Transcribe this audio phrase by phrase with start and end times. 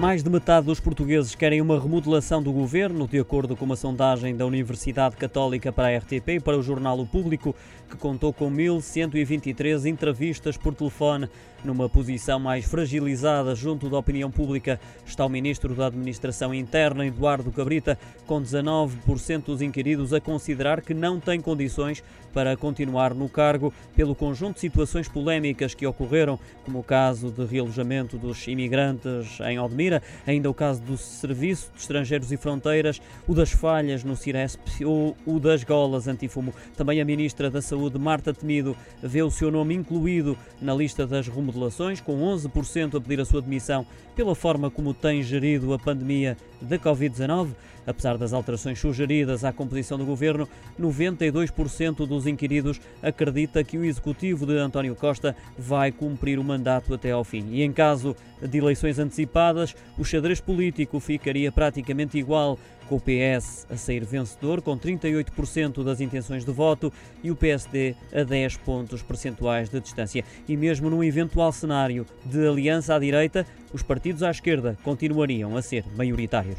[0.00, 4.34] Mais de metade dos portugueses querem uma remodelação do governo, de acordo com uma sondagem
[4.34, 7.54] da Universidade Católica para a RTP e para o jornal O Público,
[7.86, 11.28] que contou com 1.123 entrevistas por telefone.
[11.62, 17.52] Numa posição mais fragilizada junto da opinião pública está o ministro da Administração Interna, Eduardo
[17.52, 23.74] Cabrita, com 19% dos inquiridos a considerar que não tem condições para continuar no cargo
[23.94, 29.58] pelo conjunto de situações polémicas que ocorreram, como o caso de realojamento dos imigrantes em
[29.90, 34.84] Odmira, ainda o caso do Serviço de Estrangeiros e Fronteiras, o das falhas no Ciresp
[34.84, 36.54] ou o das golas antifumo.
[36.76, 41.26] Também a ministra da Saúde, Marta Temido, vê o seu nome incluído na lista das
[41.26, 43.84] remodelações, com 11% a pedir a sua demissão
[44.14, 47.50] pela forma como tem gerido a pandemia da Covid-19.
[47.86, 54.46] Apesar das alterações sugeridas à composição do governo, 92% dos inquiridos acredita que o executivo
[54.46, 57.48] de António Costa vai cumprir o mandato até ao fim.
[57.50, 62.58] E em caso de eleições antecipadas, o xadrez político ficaria praticamente igual,
[62.90, 67.94] com o PS a sair vencedor com 38% das intenções de voto e o PSD
[68.12, 70.24] a 10 pontos percentuais de distância.
[70.48, 75.62] E mesmo num eventual cenário de aliança à direita, os partidos à esquerda continuariam a
[75.62, 76.58] ser maioritários.